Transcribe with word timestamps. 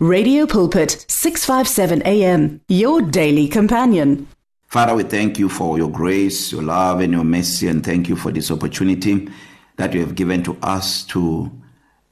Radio 0.00 0.46
Pulpit 0.46 1.04
657 1.08 2.02
AM 2.02 2.60
your 2.68 3.02
daily 3.02 3.48
companion. 3.48 4.28
Father, 4.68 4.94
we 4.94 5.02
thank 5.02 5.40
you 5.40 5.48
for 5.48 5.76
your 5.76 5.90
grace, 5.90 6.52
your 6.52 6.62
love 6.62 7.00
and 7.00 7.12
your 7.12 7.24
mercy 7.24 7.66
and 7.66 7.84
thank 7.84 8.08
you 8.08 8.14
for 8.14 8.30
this 8.30 8.52
opportunity 8.52 9.28
that 9.74 9.92
you 9.92 9.98
have 9.98 10.14
given 10.14 10.44
to 10.44 10.56
us 10.62 11.02
to 11.06 11.50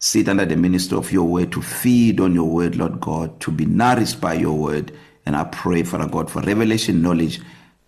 sit 0.00 0.28
under 0.28 0.44
the 0.44 0.56
ministry 0.56 0.98
of 0.98 1.12
your 1.12 1.28
word 1.28 1.52
to 1.52 1.62
feed 1.62 2.18
on 2.18 2.34
your 2.34 2.50
word, 2.50 2.74
Lord 2.74 3.00
God, 3.00 3.38
to 3.42 3.52
be 3.52 3.66
nourished 3.66 4.20
by 4.20 4.34
your 4.34 4.58
word. 4.58 4.90
And 5.24 5.36
I 5.36 5.44
pray, 5.44 5.84
Father 5.84 6.08
God, 6.08 6.28
for 6.28 6.42
revelation 6.42 7.02
knowledge 7.02 7.40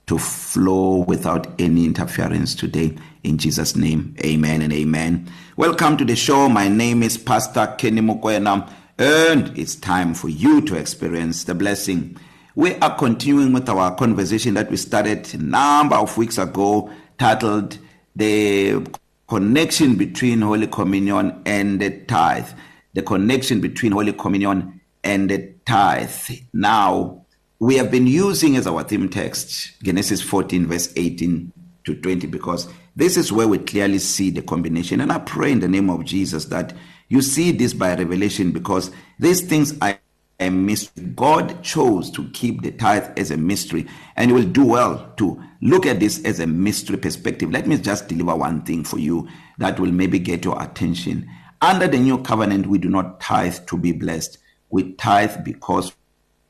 to 0.06 0.16
flow 0.16 0.98
without 1.08 1.48
any 1.60 1.84
interference 1.84 2.54
today. 2.54 2.94
In 3.24 3.36
Jesus' 3.36 3.74
name, 3.74 4.14
amen 4.24 4.62
and 4.62 4.72
amen. 4.72 5.28
Welcome 5.56 5.96
to 5.96 6.04
the 6.04 6.14
show. 6.14 6.48
My 6.48 6.68
name 6.68 7.02
is 7.02 7.18
Pastor 7.18 7.74
Kenny 7.76 8.00
Mokwena. 8.00 8.72
And 8.98 9.56
it's 9.56 9.76
time 9.76 10.12
for 10.12 10.28
you 10.28 10.60
to 10.62 10.76
experience 10.76 11.44
the 11.44 11.54
blessing. 11.54 12.16
We 12.56 12.74
are 12.76 12.96
continuing 12.96 13.52
with 13.52 13.68
our 13.68 13.94
conversation 13.94 14.54
that 14.54 14.70
we 14.70 14.76
started 14.76 15.32
a 15.34 15.38
number 15.38 15.94
of 15.94 16.16
weeks 16.18 16.36
ago 16.38 16.90
titled 17.16 17.78
the 18.16 18.84
connection 19.28 19.94
between 19.94 20.40
Holy 20.40 20.66
Communion 20.66 21.40
and 21.46 21.80
the 21.80 21.90
tithe. 22.06 22.48
The 22.94 23.02
connection 23.02 23.60
between 23.60 23.92
Holy 23.92 24.12
Communion 24.12 24.80
and 25.04 25.30
the 25.30 25.54
tithe. 25.64 26.10
Now, 26.52 27.24
we 27.60 27.76
have 27.76 27.92
been 27.92 28.08
using 28.08 28.56
as 28.56 28.66
our 28.66 28.82
theme 28.82 29.08
text 29.08 29.80
Genesis 29.82 30.20
14 30.22 30.66
verse 30.66 30.92
18 30.96 31.52
to 31.84 31.94
20 31.94 32.26
because 32.26 32.68
this 32.96 33.16
is 33.16 33.32
where 33.32 33.46
we 33.46 33.58
clearly 33.58 33.98
see 33.98 34.30
the 34.30 34.42
combination 34.42 35.00
and 35.00 35.12
I 35.12 35.18
pray 35.18 35.52
in 35.52 35.60
the 35.60 35.68
name 35.68 35.90
of 35.90 36.04
Jesus 36.04 36.46
that 36.46 36.72
You 37.08 37.22
see 37.22 37.52
this 37.52 37.72
by 37.72 37.94
revelation 37.94 38.52
because 38.52 38.90
these 39.18 39.40
things 39.40 39.74
are 39.80 39.98
a 40.40 40.50
mystery. 40.50 41.04
God 41.16 41.62
chose 41.62 42.10
to 42.12 42.28
keep 42.30 42.62
the 42.62 42.70
tithe 42.70 43.18
as 43.18 43.30
a 43.30 43.36
mystery 43.36 43.86
and 44.16 44.30
you 44.30 44.36
will 44.36 44.44
do 44.44 44.64
well 44.64 45.12
to 45.16 45.42
look 45.60 45.86
at 45.86 46.00
this 46.00 46.24
as 46.24 46.38
a 46.38 46.46
mystery 46.46 46.96
perspective. 46.96 47.50
Let 47.50 47.66
me 47.66 47.76
just 47.78 48.08
deliver 48.08 48.36
one 48.36 48.62
thing 48.62 48.84
for 48.84 48.98
you 48.98 49.28
that 49.58 49.80
will 49.80 49.90
maybe 49.90 50.18
get 50.18 50.44
your 50.44 50.62
attention. 50.62 51.28
Under 51.60 51.88
the 51.88 51.98
new 51.98 52.22
covenant, 52.22 52.66
we 52.66 52.78
do 52.78 52.88
not 52.88 53.20
tithe 53.20 53.66
to 53.66 53.76
be 53.76 53.92
blessed. 53.92 54.38
We 54.70 54.92
tithe 54.92 55.44
because 55.44 55.92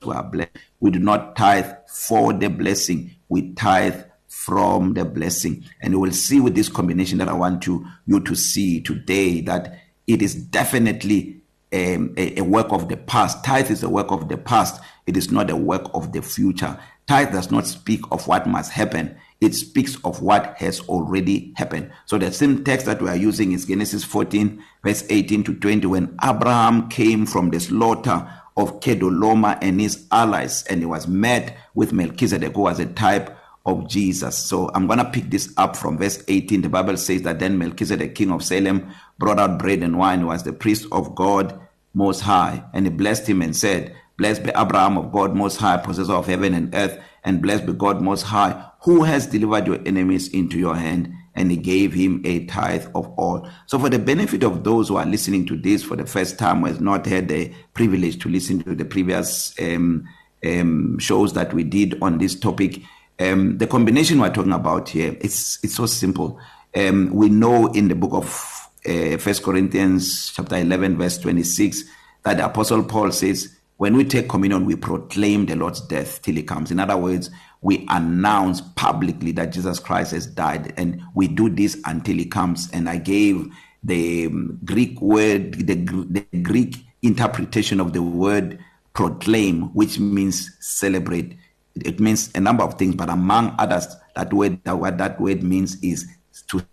we 0.05 0.13
are 0.13 0.23
blessed. 0.23 0.51
We 0.81 0.91
do 0.91 0.99
not 0.99 1.35
tithe 1.35 1.73
for 1.89 2.33
the 2.33 2.51
blessing. 2.51 3.15
We 3.29 3.55
tithe 3.55 4.03
from 4.27 4.95
the 4.95 5.05
blessing. 5.05 5.65
And 5.81 5.95
you 5.95 6.01
will 6.01 6.13
see 6.13 6.41
with 6.41 6.55
this 6.55 6.69
combination 6.69 7.19
that 7.19 7.29
I 7.29 7.33
want 7.33 7.67
you 7.67 7.87
you 8.07 8.21
to 8.21 8.35
see 8.35 8.81
today 8.81 9.41
that 9.43 9.79
it 10.09 10.23
is 10.23 10.35
definitely 10.35 11.41
um, 11.73 12.15
a, 12.17 12.39
a 12.39 12.45
work 12.45 12.73
of 12.73 12.89
the 12.89 12.97
past. 12.97 13.45
Tithe 13.45 13.71
is 13.71 13.83
a 13.83 13.89
work 13.89 14.11
of 14.11 14.29
the 14.29 14.39
past. 14.39 14.83
It 15.07 15.17
is 15.17 15.31
not 15.31 15.51
a 15.51 15.57
work 15.57 15.91
of 15.95 16.13
the 16.13 16.23
future. 16.23 16.79
Tithe 17.07 17.33
does 17.33 17.51
not 17.51 17.67
speak 17.67 18.01
of 18.11 18.27
what 18.27 18.47
must 18.47 18.73
happen. 18.73 19.17
It 19.41 19.55
speaks 19.55 19.97
of 20.05 20.21
what 20.21 20.57
has 20.57 20.81
already 20.81 21.53
happened. 21.57 21.93
So 22.07 22.19
the 22.19 22.33
same 22.33 22.65
text 22.65 22.87
that 22.87 23.01
we 23.01 23.09
are 23.09 23.17
using 23.17 23.53
is 23.53 23.67
Genesis 23.67 24.03
14 24.03 24.63
verse 24.83 25.05
18 25.09 25.45
to 25.45 25.55
20 25.55 25.87
when 25.87 26.19
Abraham 26.25 26.89
came 26.89 27.25
from 27.25 27.51
the 27.51 27.61
slaughter 27.61 28.29
of 28.57 28.81
Kedoloma 28.81 29.59
and 29.63 29.81
his 29.81 30.07
allies 30.11 30.65
and 30.65 30.81
he 30.81 30.87
was 30.87 31.07
met 31.07 31.57
with 31.75 31.93
Melchizedek 31.93 32.55
who 32.55 32.63
was 32.63 32.81
a 32.81 32.87
type 32.87 33.38
of 33.67 33.89
Jesus. 33.89 34.37
So 34.37 34.71
I'm 34.75 34.87
going 34.87 34.99
to 34.99 35.05
pick 35.05 35.31
this 35.31 35.53
up 35.57 35.77
from 35.77 35.99
verse 35.99 36.23
18. 36.29 36.63
The 36.63 36.69
Bible 36.69 36.97
says 36.97 37.23
that 37.23 37.39
then 37.39 37.59
Melchizedek, 37.59 38.15
king 38.15 38.31
of 38.31 38.43
Salem, 38.43 38.91
brought 39.19 39.39
out 39.39 39.59
bread 39.59 39.83
and 39.83 39.99
wine, 39.99 40.27
was 40.27 40.43
the 40.43 40.53
priest 40.53 40.87
of 40.93 41.15
God 41.15 41.59
Most 41.95 42.21
High. 42.21 42.65
And 42.73 42.87
he 42.87 42.91
blessed 42.91 43.27
him 43.27 43.43
and 43.43 43.57
said, 43.57 43.95
Blessed 44.17 44.43
be 44.43 44.51
Abraham 44.57 44.99
of 44.99 45.13
God 45.13 45.37
Most 45.37 45.59
High, 45.59 45.77
possessor 45.77 46.13
of 46.13 46.27
heaven 46.27 46.53
and 46.53 46.75
earth, 46.75 47.01
and 47.25 47.41
blessed 47.41 47.67
be 47.67 47.73
God 47.73 48.01
Most 48.03 48.23
High, 48.23 48.69
who 48.81 49.05
has 49.05 49.27
delivered 49.27 49.67
your 49.67 49.79
enemies 49.87 50.29
into 50.29 50.59
your 50.59 50.75
hand. 50.75 51.13
And 51.35 51.53
he 51.53 51.57
gave 51.57 51.93
him 51.93 52.21
a 52.25 52.47
tithe 52.47 52.87
of 52.97 53.07
all. 53.17 53.49
So, 53.67 53.79
for 53.79 53.89
the 53.89 54.01
benefit 54.01 54.43
of 54.43 54.65
those 54.65 54.89
who 54.89 54.97
are 54.97 55.07
listening 55.07 55.47
to 55.47 55.57
this 55.57 55.85
for 55.85 55.95
the 55.95 56.05
first 56.05 56.37
time, 56.37 56.61
who 56.61 56.67
has 56.67 56.81
not 56.81 57.07
had 57.07 57.29
the 57.29 57.55
privilege 57.75 58.19
to 58.23 58.29
listen 58.29 58.61
to 58.65 58.75
the 58.75 58.85
previous 58.85 59.55
um, 59.61 60.09
um, 60.45 60.99
shows 60.99 61.35
that 61.35 61.55
we 61.55 61.63
did 61.63 61.97
on 62.03 62.19
this 62.19 62.35
topic, 62.35 62.83
um 63.21 63.59
the 63.59 63.67
combination 63.67 64.21
we're 64.21 64.33
talking 64.33 64.53
about 64.53 64.89
here 64.89 65.17
it's 65.21 65.59
it's 65.63 65.75
so 65.75 65.87
simple. 65.87 66.39
Um 66.77 67.11
we 67.13 67.29
know 67.29 67.67
in 67.73 67.89
the 67.89 67.95
book 67.95 68.13
of 68.13 68.69
uh, 68.87 69.19
1 69.19 69.35
Corinthians 69.45 70.33
chapter 70.35 70.57
11 70.57 70.97
verse 70.97 71.19
26 71.19 71.85
that 72.25 72.37
the 72.37 72.45
apostle 72.45 72.85
Paul 72.85 73.11
says 73.13 73.55
when 73.77 73.97
we 73.97 74.05
take 74.05 74.29
communion 74.29 74.65
we 74.65 74.77
proclaim 74.77 75.47
the 75.47 75.57
Lord's 75.57 75.81
death 75.81 76.23
till 76.23 76.35
he 76.35 76.43
comes. 76.43 76.71
In 76.71 76.81
other 76.81 76.97
words 76.97 77.31
we 77.61 77.85
announce 77.89 78.61
publicly 78.61 79.33
that 79.33 79.53
Jesus 79.53 79.81
Christ 79.81 80.13
has 80.13 80.27
died 80.27 80.73
and 80.77 81.03
we 81.15 81.27
do 81.27 81.49
this 81.49 81.77
until 81.87 82.17
he 82.17 82.25
comes. 82.25 82.71
And 82.73 82.89
I 82.89 82.99
gave 82.99 83.51
the 83.83 84.27
um, 84.27 84.59
Greek 84.65 85.01
word 85.01 85.55
the, 85.55 85.75
the 85.75 86.39
Greek 86.43 86.77
interpretation 87.03 87.81
of 87.81 87.93
the 87.93 88.03
word 88.03 88.59
proclaim 88.95 89.63
which 89.75 89.99
means 89.99 90.57
celebrate. 90.61 91.37
It 91.87 92.01
means 92.01 92.31
a 92.35 92.41
number 92.41 92.65
of 92.65 92.75
things 92.75 92.95
but 92.95 93.09
among 93.09 93.55
others 93.59 93.87
that 94.17 94.33
word 94.33 94.63
that 94.65 94.79
what 94.79 94.99
that 94.99 95.21
word 95.21 95.43
means 95.43 95.81
is 95.83 96.07
to 96.49 96.65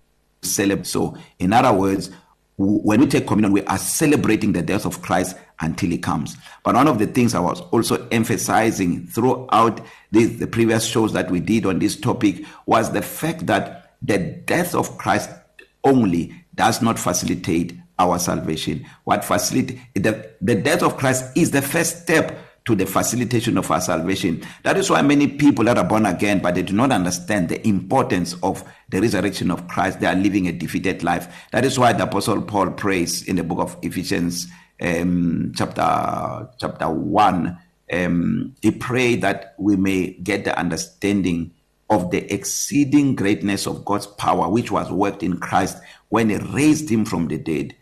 celebrate. 0.42 0.88
So 0.88 1.18
in 1.40 1.54
other 1.54 1.74
words 1.74 2.12
when 2.58 3.02
we 3.02 3.08
take 3.08 3.28
communion 3.28 3.52
we 3.52 3.64
are 3.64 3.78
celebrating 3.78 4.54
the 4.54 4.62
death 4.62 4.86
of 4.86 5.02
Christ 5.02 5.36
until 5.60 5.90
he 5.90 5.98
comes. 5.98 6.38
But 6.64 6.76
one 6.76 6.88
of 6.88 7.00
the 7.00 7.08
things 7.08 7.34
I 7.34 7.40
was 7.40 7.62
also 7.62 8.08
emphasizing 8.10 9.08
throughout 9.08 9.82
this 10.12 10.40
the 10.40 10.48
previous 10.48 10.86
shows 10.86 11.14
that 11.14 11.30
we 11.30 11.40
did 11.40 11.66
on 11.66 11.80
this 11.80 11.96
topic 12.00 12.46
was 12.66 12.92
the 12.92 13.02
fact 13.02 13.46
that 13.48 13.98
the 14.02 14.18
death 14.18 14.76
of 14.76 14.98
Christ 14.98 15.30
only 15.84 16.34
does 16.56 16.82
not 16.82 16.98
facilitate 16.98 17.78
our 18.00 18.20
salvation. 18.20 18.86
What 19.04 19.24
facilitate 19.24 19.80
the, 19.94 20.32
the 20.42 20.56
death 20.56 20.84
of 20.84 20.98
Christ 20.98 21.26
is 21.36 21.52
the 21.52 21.62
first 21.62 22.04
step 22.04 22.38
to 22.66 22.76
the 22.76 22.86
facilitation 22.86 23.58
of 23.58 23.70
our 23.70 23.80
salvation. 23.80 24.44
That 24.64 24.78
is 24.78 24.90
why 24.90 25.02
many 25.02 25.28
people 25.28 25.66
that 25.66 25.78
are 25.78 25.84
born 25.84 26.06
again, 26.06 26.40
but 26.40 26.56
they 26.56 26.64
do 26.64 26.74
not 26.74 26.92
understand 26.92 27.50
the 27.50 27.66
importance 27.68 28.36
of 28.42 28.64
the 28.90 29.02
resurrection 29.02 29.52
of 29.52 29.68
Christ. 29.68 30.00
They 30.00 30.08
are 30.08 30.16
living 30.16 30.48
a 30.48 30.52
defeated 30.52 31.04
life. 31.04 31.28
That 31.52 31.64
is 31.64 31.78
why 31.78 31.94
the 31.94 32.04
apostle 32.04 32.42
Paul 32.42 32.72
prays 32.72 33.28
in 33.28 33.36
the 33.36 33.44
book 33.44 33.59
of 33.59 33.78
Ephesians 33.81 34.48
um 34.81 35.54
chapter 35.56 36.50
chapter 36.59 36.90
1 36.90 37.58
um 37.94 38.56
he 38.62 38.72
prayed 38.72 39.22
that 39.22 39.56
we 39.58 39.78
may 39.78 40.12
get 40.16 40.44
the 40.44 40.58
understanding 40.59 41.52
of 41.90 42.12
the 42.12 42.34
exceeding 42.34 43.16
greatness 43.16 43.68
of 43.68 43.86
God's 43.86 44.08
power 44.08 44.50
which 44.50 44.72
was 44.72 44.92
worked 44.92 45.24
in 45.24 45.38
Christ 45.38 45.78
when 46.09 46.30
he 46.30 46.38
raised 46.38 46.90
him 46.90 47.06
from 47.06 47.28
the 47.28 47.38
dead 47.38 47.75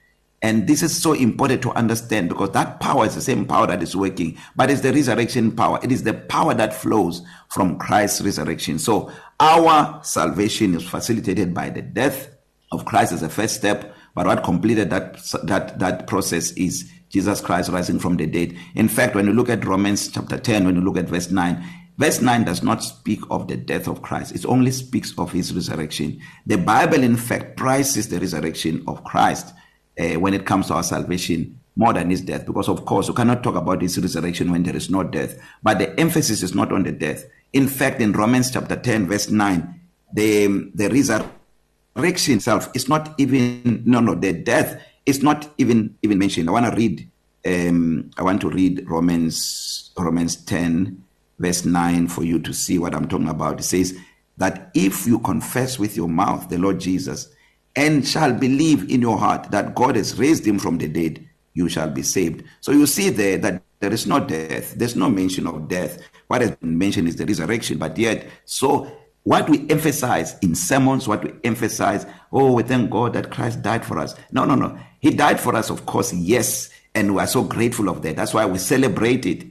And 0.43 0.67
this 0.67 0.83
is 0.83 1.01
so 1.01 1.13
important 1.13 1.61
to 1.61 1.71
understand 1.71 2.27
because 2.27 2.51
that 2.51 2.81
power 2.81 3.05
is 3.05 3.15
the 3.15 3.21
same 3.21 3.45
power 3.45 3.65
that 3.65 3.81
is 3.81 3.95
working, 3.95 4.37
but 4.57 4.69
it's 4.69 4.81
the 4.81 4.91
resurrection 4.91 5.53
power. 5.53 5.79
It 5.81 5.89
is 5.89 6.03
the 6.03 6.13
power 6.13 6.53
that 6.53 6.73
flows 6.73 7.21
from 7.49 7.79
Christ's 7.79 8.19
resurrection. 8.19 8.77
So 8.77 9.09
our 9.39 10.03
salvation 10.03 10.75
is 10.75 10.83
facilitated 10.83 11.53
by 11.53 11.69
the 11.69 11.81
death 11.81 12.27
of 12.73 12.83
Christ 12.83 13.13
as 13.13 13.23
a 13.23 13.29
first 13.29 13.55
step, 13.55 13.95
but 14.15 14.25
what 14.25 14.43
completed 14.43 14.89
that 14.89 15.15
that 15.43 15.79
that 15.79 16.07
process 16.07 16.51
is 16.51 16.91
Jesus 17.07 17.39
Christ 17.39 17.69
rising 17.71 17.99
from 17.99 18.17
the 18.17 18.27
dead. 18.27 18.53
In 18.75 18.89
fact, 18.89 19.15
when 19.15 19.27
you 19.27 19.33
look 19.33 19.47
at 19.47 19.63
Romans 19.63 20.09
chapter 20.09 20.37
10, 20.37 20.65
when 20.65 20.75
you 20.75 20.81
look 20.81 20.97
at 20.97 21.05
verse 21.05 21.31
9, 21.31 21.63
verse 21.97 22.21
9 22.21 22.43
does 22.43 22.61
not 22.61 22.83
speak 22.83 23.21
of 23.29 23.47
the 23.47 23.55
death 23.55 23.87
of 23.87 24.01
Christ. 24.01 24.35
It 24.35 24.45
only 24.45 24.71
speaks 24.71 25.17
of 25.17 25.31
his 25.31 25.53
resurrection. 25.53 26.19
The 26.45 26.57
Bible 26.57 27.01
in 27.01 27.15
fact 27.15 27.55
prices 27.55 28.09
the 28.09 28.19
resurrection 28.19 28.83
of 28.87 29.05
Christ 29.05 29.53
uh, 29.99 30.19
when 30.19 30.33
it 30.33 30.45
comes 30.45 30.67
to 30.67 30.73
our 30.73 30.83
salvation 30.83 31.59
more 31.75 31.93
than 31.93 32.09
his 32.09 32.21
death. 32.21 32.45
Because 32.45 32.69
of 32.69 32.85
course 32.85 33.07
you 33.07 33.13
cannot 33.13 33.43
talk 33.43 33.55
about 33.55 33.81
his 33.81 33.99
resurrection 33.99 34.51
when 34.51 34.63
there 34.63 34.75
is 34.75 34.89
no 34.89 35.03
death. 35.03 35.39
But 35.61 35.79
the 35.79 35.99
emphasis 35.99 36.43
is 36.43 36.53
not 36.53 36.71
on 36.71 36.83
the 36.83 36.91
death. 36.91 37.25
In 37.51 37.67
fact 37.67 38.01
in 38.01 38.13
Romans 38.13 38.51
chapter 38.51 38.75
10 38.75 39.07
verse 39.07 39.29
9 39.29 39.79
the 40.13 40.47
the 40.75 40.89
resurrection 40.89 42.35
itself 42.35 42.69
is 42.75 42.87
not 42.87 43.15
even 43.17 43.83
no 43.85 43.99
no 43.99 44.15
the 44.15 44.33
death 44.33 44.81
is 45.05 45.23
not 45.23 45.49
even 45.57 45.95
even 46.01 46.19
mentioned. 46.19 46.49
I 46.49 46.51
want 46.51 46.65
to 46.65 46.75
read 46.75 47.09
um 47.45 48.09
i 48.17 48.23
want 48.23 48.39
to 48.39 48.49
read 48.49 48.89
Romans 48.89 49.91
Romans 49.97 50.37
10 50.45 51.03
verse 51.39 51.65
9 51.65 52.07
for 52.07 52.23
you 52.23 52.39
to 52.39 52.53
see 52.53 52.79
what 52.79 52.95
i'm 52.95 53.07
talking 53.07 53.27
about. 53.27 53.59
It 53.59 53.63
says 53.63 53.97
that 54.37 54.71
if 54.73 55.05
you 55.05 55.19
confess 55.19 55.77
with 55.77 55.97
your 55.97 56.07
mouth 56.07 56.49
the 56.49 56.57
lord 56.57 56.79
jesus 56.79 57.29
and 57.75 58.07
shall 58.07 58.33
believe 58.33 58.89
in 58.89 59.01
your 59.01 59.17
heart 59.17 59.51
that 59.51 59.75
God 59.75 59.95
has 59.95 60.17
raised 60.17 60.45
him 60.45 60.59
from 60.59 60.77
the 60.77 60.87
dead, 60.87 61.27
you 61.53 61.69
shall 61.69 61.89
be 61.89 62.03
saved. 62.03 62.43
So 62.61 62.71
you 62.71 62.85
see 62.85 63.09
there 63.09 63.37
that 63.39 63.63
there 63.79 63.93
is 63.93 64.07
no 64.07 64.19
death. 64.19 64.75
There's 64.75 64.95
no 64.95 65.09
mention 65.09 65.47
of 65.47 65.67
death. 65.67 65.99
What 66.27 66.41
has 66.41 66.51
been 66.51 66.77
mentioned 66.77 67.07
is 67.07 67.15
the 67.15 67.25
resurrection. 67.25 67.77
But 67.77 67.97
yet, 67.97 68.27
so 68.45 68.91
what 69.23 69.49
we 69.49 69.69
emphasize 69.69 70.37
in 70.39 70.55
sermons, 70.55 71.07
what 71.07 71.23
we 71.23 71.33
emphasize, 71.43 72.05
oh, 72.31 72.53
we 72.53 72.63
thank 72.63 72.89
God 72.89 73.13
that 73.13 73.31
Christ 73.31 73.61
died 73.61 73.85
for 73.85 73.99
us. 73.99 74.15
No, 74.31 74.45
no, 74.45 74.55
no. 74.55 74.77
He 74.99 75.11
died 75.11 75.39
for 75.39 75.55
us, 75.55 75.69
of 75.69 75.85
course, 75.85 76.13
yes. 76.13 76.69
and 76.95 77.15
we 77.15 77.21
are 77.21 77.27
so 77.27 77.43
grateful 77.43 77.89
of 77.89 78.01
that 78.01 78.15
that's 78.15 78.33
why 78.33 78.45
we 78.45 78.57
celebrate 78.57 79.25
it 79.25 79.45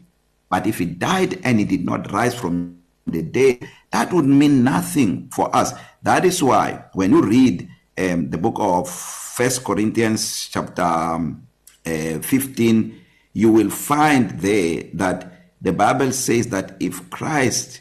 but 0.49 0.67
if 0.67 0.79
he 0.79 0.87
died 0.87 1.41
and 1.45 1.59
he 1.59 1.65
did 1.65 1.85
not 1.85 2.11
rise 2.13 2.35
from 2.35 2.79
the 3.07 3.23
dead 3.23 3.69
that 3.91 4.13
would 4.13 4.25
mean 4.25 4.63
nothing 4.63 5.29
for 5.35 5.55
us 5.55 5.73
that 6.03 6.25
is 6.25 6.43
why 6.43 6.85
when 6.93 7.11
you 7.11 7.23
read 7.23 7.69
um, 7.99 8.31
the 8.31 8.39
book 8.39 8.57
of 8.59 8.89
first 8.89 9.65
corinthians 9.65 10.49
chapter 10.49 10.83
um, 10.83 11.47
uh, 11.87 12.19
15 12.19 13.01
you 13.33 13.51
will 13.51 13.71
find 13.71 14.31
there 14.41 14.85
that 14.95 15.53
the 15.61 15.73
bible 15.73 16.13
says 16.13 16.49
that 16.49 16.77
if 16.81 17.09
christ 17.11 17.81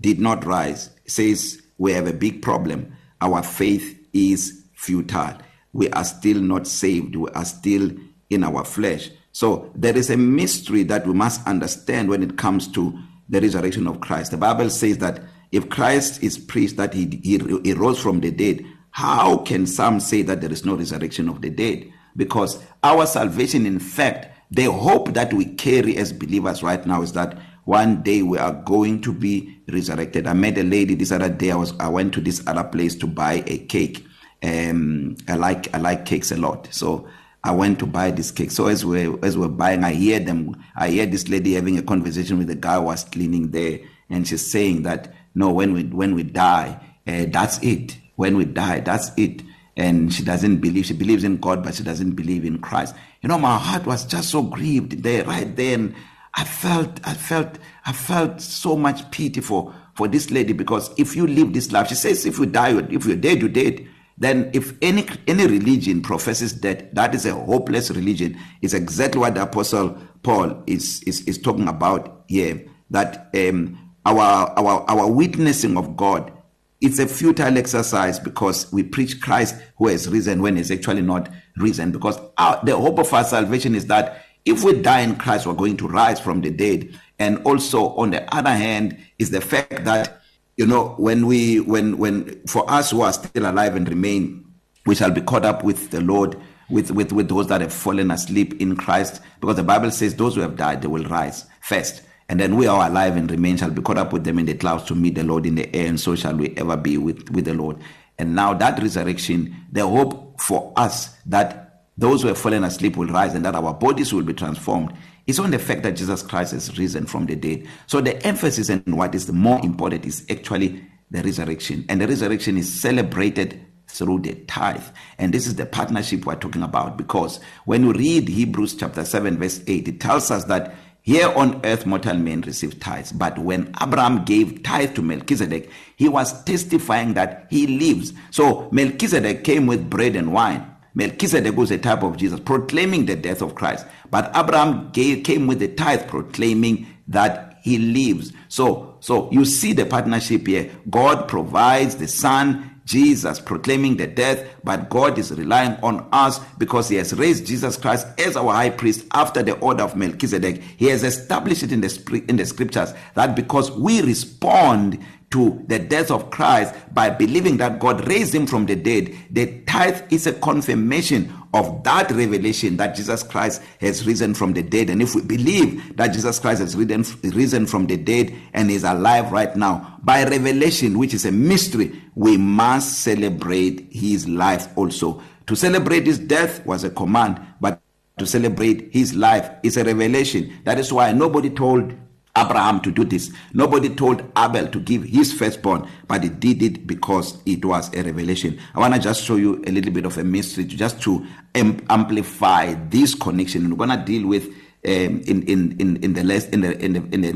did 0.00 0.20
not 0.20 0.44
rise 0.44 0.90
says 1.06 1.62
we 1.78 1.92
have 1.92 2.06
a 2.06 2.12
big 2.12 2.42
problem. 2.42 2.92
Our 3.20 3.42
faith 3.42 3.98
is 4.12 4.64
futile. 4.74 5.38
We 5.72 5.88
are 5.90 6.04
still 6.04 6.40
not 6.40 6.66
saved. 6.66 7.16
We 7.16 7.30
are 7.30 7.44
still 7.44 7.90
in 8.30 8.44
our 8.44 8.64
flesh. 8.64 9.10
So 9.32 9.70
there 9.74 9.96
is 9.96 10.10
a 10.10 10.16
mystery 10.16 10.82
that 10.84 11.06
we 11.06 11.14
must 11.14 11.46
understand 11.46 12.08
when 12.08 12.22
it 12.22 12.36
comes 12.36 12.68
to 12.72 12.98
the 13.28 13.40
resurrection 13.40 13.86
of 13.86 14.00
Christ. 14.00 14.32
The 14.32 14.36
bible 14.36 14.70
says 14.70 14.98
that 14.98 15.22
if 15.52 15.68
Christ 15.68 16.22
is 16.22 16.36
preached 16.36 16.76
that 16.76 16.94
he, 16.94 17.20
he 17.22 17.38
he 17.64 17.72
rose 17.72 18.00
from 18.00 18.20
the 18.20 18.30
dead 18.30 18.64
how 18.98 19.36
can 19.36 19.64
some 19.64 20.00
say 20.00 20.22
that 20.22 20.40
there 20.40 20.50
is 20.50 20.64
no 20.64 20.74
resurrection 20.74 21.28
of 21.28 21.40
the 21.40 21.48
dead? 21.48 21.88
Because 22.16 22.60
our 22.82 23.06
salvation 23.06 23.64
in 23.64 23.78
fact 23.78 24.26
the 24.50 24.64
hope 24.64 25.14
that 25.14 25.32
we 25.32 25.44
carry 25.44 25.96
as 25.96 26.12
believers 26.12 26.64
right 26.64 26.84
now 26.84 27.02
is 27.02 27.12
that 27.12 27.38
one 27.64 28.02
day 28.02 28.22
we 28.22 28.38
are 28.38 28.54
going 28.64 29.00
to 29.02 29.12
be 29.12 29.56
resurrected. 29.68 30.26
I 30.26 30.32
met 30.32 30.58
a 30.58 30.64
lady 30.64 30.96
this 30.96 31.12
other 31.12 31.28
day. 31.28 31.52
I 31.52 31.54
was 31.54 31.78
i 31.78 31.86
went 31.86 32.12
to 32.14 32.20
this 32.20 32.42
other 32.48 32.64
place 32.64 32.96
to 32.96 33.06
buy 33.06 33.44
a 33.46 33.58
cake. 33.58 34.04
Um 34.42 35.16
i 35.28 35.36
like 35.36 35.72
i 35.72 35.78
like 35.78 36.04
cakes 36.04 36.32
a 36.32 36.36
lot. 36.36 36.66
So 36.72 37.08
i 37.44 37.52
went 37.52 37.78
to 37.78 37.86
buy 37.86 38.10
this 38.10 38.32
cake. 38.32 38.50
So 38.50 38.66
as 38.66 38.84
we 38.84 39.16
as 39.22 39.38
we're 39.38 39.46
buying 39.46 39.84
i 39.84 39.92
hear 39.92 40.18
them 40.18 40.60
i 40.74 40.88
hear 40.88 41.06
this 41.06 41.28
lady 41.28 41.54
having 41.54 41.78
a 41.78 41.82
conversation 41.82 42.36
with 42.36 42.48
the 42.48 42.56
guy 42.56 42.74
who 42.74 42.82
was 42.82 43.04
cleaning 43.04 43.52
there. 43.52 43.78
And 44.10 44.26
she's 44.26 44.50
saying 44.50 44.82
that 44.82 45.14
no 45.36 45.52
when 45.52 45.72
we 45.72 45.84
when 45.84 46.16
we 46.16 46.24
die 46.24 46.84
uh, 47.06 47.26
that's 47.30 47.62
it. 47.62 47.96
When 48.18 48.36
we 48.36 48.44
die 48.44 48.80
that's 48.80 49.12
it. 49.16 49.42
And 49.76 50.12
she 50.12 50.24
doesn't 50.24 50.56
believe 50.56 50.86
she 50.86 50.92
believes 50.92 51.22
in 51.22 51.36
God 51.36 51.62
but 51.62 51.76
she 51.76 51.84
doesn't 51.84 52.12
believe 52.12 52.44
in 52.44 52.58
Christ. 52.58 52.96
You 53.22 53.28
know 53.28 53.38
my 53.38 53.56
heart 53.56 53.86
was 53.86 54.04
just 54.04 54.30
so 54.30 54.42
grieved 54.42 55.04
there 55.04 55.24
right 55.24 55.54
then. 55.54 55.94
I 56.34 56.44
felt 56.44 57.00
I 57.06 57.14
felt 57.14 57.58
I 57.86 57.92
felt 57.92 58.40
so 58.40 58.76
much 58.76 59.08
pity 59.12 59.40
for 59.40 59.72
for 59.94 60.08
this 60.08 60.32
lady 60.32 60.52
because 60.52 60.90
if 60.98 61.14
you 61.14 61.28
live 61.28 61.52
this 61.52 61.70
life 61.70 61.88
she 61.88 61.94
says 61.94 62.26
if 62.26 62.38
you 62.38 62.46
die 62.46 62.76
if 62.90 63.06
you're 63.06 63.16
dead 63.16 63.40
you're 63.40 63.48
dead. 63.48 63.86
Then 64.20 64.50
if 64.52 64.76
any 64.82 65.06
any 65.28 65.46
religion 65.46 66.02
professes 66.02 66.60
that 66.62 66.92
that 66.96 67.14
is 67.14 67.24
a 67.24 67.34
hopeless 67.34 67.88
religion. 67.92 68.36
Is 68.62 68.74
exactly 68.74 69.20
what 69.20 69.36
the 69.36 69.42
apostle 69.42 69.96
Paul 70.24 70.60
is 70.66 71.04
is 71.04 71.20
is 71.28 71.38
talking 71.38 71.68
about 71.68 72.24
here 72.26 72.66
that 72.90 73.30
um 73.36 73.78
our 74.04 74.52
our 74.58 74.84
our 74.90 75.06
witnessing 75.06 75.76
of 75.76 75.96
God 75.96 76.32
it's 76.80 76.98
a 76.98 77.06
futile 77.06 77.58
exercise 77.58 78.20
because 78.20 78.72
we 78.72 78.82
preach 78.82 79.20
Christ 79.20 79.56
who 79.76 79.88
has 79.88 80.08
risen 80.08 80.40
when 80.40 80.56
he's 80.56 80.70
actually 80.70 81.02
not 81.02 81.28
risen. 81.56 81.90
Because 81.90 82.18
our, 82.38 82.60
the 82.64 82.76
hope 82.76 82.98
of 82.98 83.12
our 83.12 83.24
salvation 83.24 83.74
is 83.74 83.86
that 83.86 84.24
if 84.44 84.62
we 84.62 84.80
die 84.80 85.00
in 85.00 85.16
Christ 85.16 85.46
we're 85.46 85.54
going 85.54 85.76
to 85.78 85.88
rise 85.88 86.20
from 86.20 86.40
the 86.40 86.50
dead. 86.50 86.96
And 87.18 87.42
also 87.44 87.88
on 87.96 88.10
the 88.10 88.32
other 88.34 88.52
hand 88.52 88.96
is 89.18 89.30
the 89.30 89.40
fact 89.40 89.84
that 89.84 90.22
you 90.56 90.66
know 90.66 90.94
when 90.98 91.26
we 91.26 91.60
when 91.60 91.98
when 91.98 92.40
for 92.46 92.68
us 92.70 92.90
who 92.90 93.02
are 93.02 93.12
still 93.12 93.48
alive 93.48 93.76
and 93.76 93.88
remain 93.88 94.44
we 94.86 94.94
shall 94.94 95.10
be 95.10 95.20
caught 95.20 95.44
up 95.44 95.62
with 95.64 95.90
the 95.90 96.00
Lord 96.00 96.36
with 96.70 96.92
with 96.92 97.12
with 97.12 97.28
those 97.28 97.48
that 97.48 97.60
have 97.60 97.72
fallen 97.72 98.12
asleep 98.12 98.60
in 98.60 98.76
Christ. 98.76 99.20
Because 99.40 99.56
the 99.56 99.64
Bible 99.64 99.90
says 99.90 100.14
those 100.14 100.36
who 100.36 100.42
have 100.42 100.56
died 100.56 100.82
they 100.82 100.88
will 100.88 101.04
rise 101.04 101.44
first. 101.60 102.02
And 102.28 102.38
then 102.38 102.56
we 102.56 102.66
are 102.66 102.88
alive 102.88 103.16
and 103.16 103.30
remain 103.30 103.56
shall 103.56 103.70
be 103.70 103.82
caught 103.82 103.98
up 103.98 104.12
with 104.12 104.24
them 104.24 104.38
in 104.38 104.46
the 104.46 104.54
clouds 104.54 104.84
to 104.84 104.94
meet 104.94 105.14
the 105.14 105.24
Lord 105.24 105.46
in 105.46 105.54
the 105.54 105.74
air 105.74 105.86
and 105.86 105.98
so 105.98 106.14
shall 106.14 106.34
we 106.34 106.54
ever 106.56 106.76
be 106.76 106.98
with 106.98 107.30
with 107.30 107.44
the 107.44 107.54
Lord. 107.54 107.78
And 108.18 108.34
now 108.34 108.54
that 108.54 108.80
resurrection 108.80 109.54
the 109.72 109.86
hope 109.86 110.40
for 110.40 110.72
us 110.76 111.16
that 111.26 111.84
those 111.96 112.22
who 112.22 112.28
have 112.28 112.38
fallen 112.38 112.64
asleep 112.64 112.96
will 112.96 113.08
rise 113.08 113.34
and 113.34 113.44
that 113.44 113.54
our 113.54 113.74
bodies 113.74 114.12
will 114.12 114.22
be 114.22 114.34
transformed 114.34 114.92
is 115.26 115.38
on 115.38 115.50
the 115.50 115.58
fact 115.58 115.82
that 115.82 115.92
Jesus 115.92 116.22
Christ 116.22 116.52
has 116.52 116.78
risen 116.78 117.06
from 117.06 117.26
the 117.26 117.36
dead. 117.36 117.66
So 117.86 118.00
the 118.00 118.24
emphasis 118.26 118.68
and 118.68 118.96
what 118.96 119.14
is 119.14 119.26
the 119.26 119.32
more 119.32 119.60
important 119.64 120.06
is 120.06 120.24
actually 120.30 120.84
the 121.10 121.22
resurrection. 121.22 121.84
And 121.88 122.00
the 122.00 122.06
resurrection 122.06 122.56
is 122.56 122.80
celebrated 122.80 123.60
through 123.88 124.20
the 124.20 124.34
tithe. 124.46 124.84
And 125.18 125.34
this 125.34 125.46
is 125.46 125.56
the 125.56 125.66
partnership 125.66 126.24
we're 126.24 126.36
talking 126.36 126.62
about 126.62 126.96
because 126.96 127.40
when 127.64 127.84
you 127.84 127.92
read 127.92 128.28
Hebrews 128.28 128.76
chapter 128.76 129.04
7 129.04 129.38
verse 129.38 129.60
8 129.66 129.88
it 129.88 130.00
tells 130.00 130.30
us 130.30 130.44
that 130.44 130.74
Here 131.08 131.32
on 131.34 131.64
earth 131.64 131.86
mortal 131.86 132.18
men 132.18 132.42
receive 132.42 132.80
tithes, 132.80 133.12
but 133.12 133.38
when 133.38 133.74
Abraham 133.80 134.26
gave 134.26 134.62
tithe 134.62 134.94
to 134.96 135.00
Melchizedek, 135.00 135.70
he 135.96 136.06
was 136.06 136.44
testifying 136.44 137.14
that 137.14 137.46
he 137.48 137.66
lives. 137.66 138.12
So 138.30 138.68
Melchizedek 138.72 139.42
came 139.42 139.66
with 139.66 139.88
bread 139.88 140.16
and 140.16 140.34
wine. 140.34 140.70
Melchizedek 140.92 141.56
was 141.56 141.70
a 141.70 141.78
type 141.78 142.02
of 142.02 142.18
Jesus 142.18 142.40
proclaiming 142.40 143.06
the 143.06 143.16
death 143.16 143.40
of 143.40 143.54
Christ 143.54 143.86
but 144.10 144.30
Abraham 144.36 144.90
gave, 144.90 145.24
came 145.24 145.46
with 145.46 145.60
the 145.60 145.68
tithe 145.68 146.08
proclaiming 146.08 146.86
that 147.06 147.58
he 147.62 147.78
lives 147.78 148.32
so 148.48 148.96
so 149.00 149.30
you 149.30 149.44
see 149.44 149.72
the 149.72 149.86
partnership 149.86 150.46
here 150.46 150.70
God 150.90 151.28
provides 151.28 151.96
the 151.96 152.08
son 152.08 152.67
Jesus 152.88 153.38
proclaiming 153.38 153.98
the 153.98 154.06
death 154.06 154.48
but 154.64 154.88
God 154.88 155.18
is 155.18 155.30
relying 155.30 155.76
on 155.82 156.08
us 156.10 156.38
because 156.56 156.88
he 156.88 156.96
has 156.96 157.12
raised 157.12 157.46
Jesus 157.46 157.76
Christ 157.76 158.06
as 158.18 158.34
our 158.34 158.52
high 158.52 158.70
priest 158.70 159.06
after 159.12 159.42
the 159.42 159.58
order 159.58 159.84
of 159.84 159.94
Melchizedek. 159.94 160.62
He 160.78 160.86
has 160.86 161.04
established 161.04 161.62
it 161.62 161.70
in 161.70 161.82
the 161.82 162.24
in 162.28 162.36
the 162.36 162.46
scriptures 162.46 162.94
that 163.14 163.36
because 163.36 163.70
we 163.70 164.00
respond 164.00 164.98
to 165.30 165.62
the 165.66 165.78
death 165.78 166.10
of 166.10 166.30
Christ 166.30 166.74
by 166.92 167.10
believing 167.10 167.58
that 167.58 167.78
God 167.78 168.08
raised 168.08 168.34
him 168.34 168.46
from 168.46 168.66
the 168.66 168.76
dead 168.76 169.14
the 169.30 169.60
tithe 169.62 170.02
is 170.10 170.26
a 170.26 170.32
confirmation 170.32 171.32
of 171.54 171.82
that 171.84 172.10
revelation 172.10 172.76
that 172.76 172.94
Jesus 172.94 173.22
Christ 173.22 173.62
has 173.80 174.06
risen 174.06 174.34
from 174.34 174.52
the 174.52 174.62
dead. 174.62 174.90
And 174.90 175.00
if 175.00 175.14
we 175.14 175.22
believe 175.22 175.96
that 175.96 176.08
Jesus 176.08 176.38
Christ 176.38 176.60
has 176.60 176.76
risen 176.76 177.04
risen 177.22 177.66
from 177.66 177.86
the 177.86 177.96
dead 177.96 178.34
and 178.52 178.70
is 178.70 178.84
alive 178.84 179.32
right 179.32 179.54
now 179.56 179.98
by 180.02 180.24
revelation 180.24 180.98
which 180.98 181.14
is 181.14 181.24
a 181.24 181.32
mystery 181.32 182.02
we 182.14 182.36
must 182.36 183.00
celebrate 183.00 183.86
his 183.90 184.28
life 184.28 184.76
also. 184.76 185.22
To 185.46 185.56
celebrate 185.56 186.06
his 186.06 186.18
death 186.18 186.64
was 186.66 186.84
a 186.84 186.90
command 186.90 187.40
but 187.60 187.80
to 188.18 188.26
celebrate 188.26 188.92
his 188.92 189.14
life 189.14 189.50
is 189.62 189.76
a 189.76 189.84
revelation. 189.84 190.52
That 190.64 190.78
is 190.78 190.92
why 190.92 191.12
nobody 191.12 191.50
told 191.50 191.94
Abraham 192.38 192.80
to 192.80 192.90
do 192.90 193.04
this. 193.04 193.32
Nobody 193.52 193.88
told 193.94 194.20
Abel 194.36 194.68
to 194.68 194.80
give 194.80 195.02
his 195.04 195.32
firstborn, 195.32 195.88
but 196.06 196.22
he 196.22 196.28
did 196.28 196.62
it 196.62 196.86
because 196.86 197.38
it 197.46 197.64
was 197.64 197.92
a 197.94 198.02
revelation. 198.02 198.58
I 198.74 198.80
want 198.80 198.94
to 198.94 199.00
just 199.00 199.24
show 199.24 199.36
you 199.36 199.62
a 199.66 199.72
little 199.72 199.92
bit 199.92 200.04
of 200.04 200.16
a 200.18 200.24
mystery 200.24 200.64
just 200.64 201.02
to 201.02 201.26
amplify 201.54 202.74
this 202.88 203.14
connection. 203.14 203.64
And 203.64 203.78
we're 203.78 203.86
going 203.86 203.98
to 203.98 204.04
deal 204.04 204.26
with 204.26 204.46
um, 204.84 205.22
in 205.26 205.42
in 205.42 205.76
in 205.80 205.96
in 206.04 206.12
the 206.12 206.22
last 206.24 206.50
in 206.50 206.60
the 206.60 206.78
in 206.84 206.92
the 206.92 207.02
in 207.12 207.20
the 207.22 207.32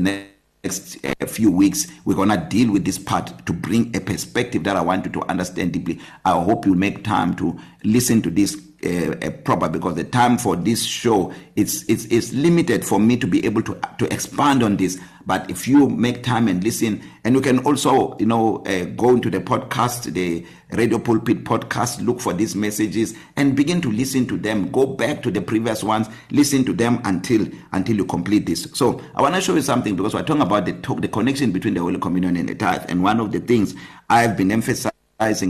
next 0.63 0.97
uh, 1.03 1.25
few 1.25 1.51
weeks 1.51 1.87
we're 2.05 2.15
going 2.15 2.29
to 2.29 2.37
deal 2.37 2.71
with 2.71 2.85
this 2.85 2.97
part 2.97 3.45
to 3.45 3.51
bring 3.51 3.93
a 3.95 3.99
perspective 3.99 4.63
that 4.63 4.77
I 4.77 4.81
want 4.81 5.05
you 5.05 5.11
to 5.11 5.23
understand 5.29 5.73
deeply. 5.73 5.99
I 6.23 6.31
hope 6.41 6.65
you 6.65 6.73
make 6.73 7.03
time 7.03 7.35
to 7.35 7.59
listen 7.83 8.21
to 8.21 8.29
this 8.29 8.55
uh, 8.85 9.15
uh, 9.25 9.31
proper 9.43 9.69
because 9.69 9.95
the 9.95 10.03
time 10.03 10.37
for 10.37 10.55
this 10.55 10.83
show 10.83 11.33
it's 11.55 11.87
it's 11.89 12.05
it's 12.05 12.33
limited 12.33 12.83
for 12.85 12.99
me 12.99 13.17
to 13.17 13.27
be 13.27 13.45
able 13.45 13.61
to 13.61 13.79
to 13.97 14.11
expand 14.13 14.63
on 14.63 14.77
this. 14.77 14.99
But 15.25 15.49
if 15.49 15.67
you 15.67 15.87
make 15.87 16.21
time 16.21 16.49
and 16.49 16.61
listen 16.63 17.01
and 17.23 17.35
you 17.35 17.41
can 17.41 17.59
also 17.59 18.17
you 18.19 18.25
know 18.25 18.57
uh, 18.65 18.85
go 18.85 19.11
into 19.11 19.29
the 19.29 19.39
podcast 19.39 20.13
the 20.13 20.45
radio 20.71 20.99
pulpit 20.99 21.43
podcast 21.43 22.03
look 22.05 22.19
for 22.19 22.33
these 22.33 22.55
messages 22.55 23.15
and 23.35 23.55
begin 23.55 23.79
to 23.81 23.91
listen 23.91 24.25
to 24.27 24.37
them. 24.37 24.71
Go 24.71 24.85
back 24.85 25.23
to 25.23 25.31
the 25.31 25.41
previous 25.41 25.83
ones 25.83 26.09
listen 26.31 26.65
to 26.65 26.73
them 26.73 26.99
until 27.05 27.47
until 27.71 27.95
you 27.95 28.05
complete 28.05 28.45
this. 28.45 28.67
So 28.73 29.01
i 29.15 29.21
want 29.21 29.35
to 29.35 29.41
show 29.41 29.55
you 29.55 29.61
something 29.61 29.95
because 29.95 30.13
we're 30.13 30.23
talking 30.23 30.41
about 30.41 30.65
the 30.65 30.73
talk, 30.73 31.01
the 31.01 31.07
connection 31.07 31.51
between 31.51 31.75
the 31.75 31.81
holy 31.81 31.99
communion 31.99 32.35
and 32.37 32.49
the 32.49 32.55
tithe. 32.55 32.85
And 32.89 33.03
one 33.03 33.19
of 33.19 33.31
the 33.31 33.39
things 33.39 33.75
i've 34.09 34.35
been 34.35 34.51
emphasizing 34.51 34.91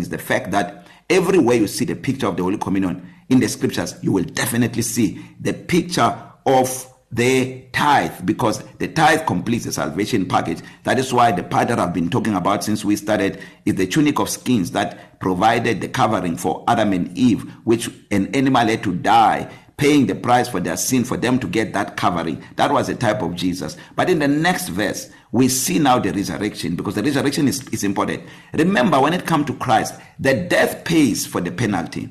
is 0.02 0.10
the 0.10 0.18
fact 0.18 0.52
that 0.52 0.88
everywhere 1.10 1.56
you 1.56 1.68
see 1.68 1.86
the 1.86 1.96
picture 1.96 2.28
of 2.28 2.38
the 2.38 2.44
holy 2.44 2.58
communion 2.58 3.08
in 3.34 3.40
the 3.40 3.50
scriptures 3.50 3.96
you 4.02 4.12
will 4.14 4.24
definitely 4.24 4.82
see 4.82 5.20
the 5.42 5.54
picture 5.54 6.16
of 6.46 6.88
the 7.12 7.62
tithe 7.74 8.26
because 8.26 8.64
the 8.80 8.88
tithe 8.88 9.26
completes 9.28 9.66
the 9.66 9.72
salvation 9.72 10.28
package. 10.28 10.62
That 10.84 10.98
is 10.98 11.14
why 11.14 11.32
the 11.32 11.44
part 11.44 11.68
that 11.68 11.80
I've 11.80 11.94
been 11.94 12.10
talking 12.10 12.36
about 12.36 12.64
since 12.64 12.84
we 12.84 12.96
started 12.96 13.40
is 13.66 13.76
the 13.76 13.86
tunic 13.86 14.20
of 14.20 14.30
skins 14.30 14.72
that 14.72 15.20
provided 15.20 15.80
the 15.82 15.90
covering 15.90 16.38
for 16.38 16.64
Adam 16.68 16.94
and 16.94 17.16
Eve 17.18 17.44
which 17.66 17.90
an 18.10 18.34
animal 18.34 18.68
had 18.68 18.84
to 18.84 18.96
die 18.96 19.52
paying 19.78 20.06
the 20.08 20.16
price 20.16 20.48
for 20.48 20.60
their 20.60 20.78
sin 20.78 21.04
for 21.04 21.18
them 21.18 21.40
to 21.40 21.48
get 21.48 21.74
that 21.74 21.98
covering. 21.98 22.44
That 22.56 22.72
was 22.72 22.90
a 22.90 22.96
type 22.96 23.22
of 23.22 23.36
Jesus. 23.36 23.78
But 23.96 24.10
in 24.10 24.20
the 24.20 24.28
next 24.28 24.70
verse 24.70 25.10
we 25.32 25.50
see 25.50 25.80
now 25.80 26.00
the 26.00 26.12
resurrection 26.12 26.76
because 26.76 26.96
the 26.96 27.04
resurrection 27.04 27.48
is 27.48 27.68
is 27.70 27.84
important. 27.84 28.24
Remember 28.54 29.00
when 29.00 29.14
it 29.14 29.26
come 29.28 29.46
to 29.46 29.54
Christ 29.56 29.96
the 30.20 30.34
death 30.34 30.84
pays 30.84 31.28
for 31.28 31.42
the 31.42 31.52
penalty. 31.52 32.10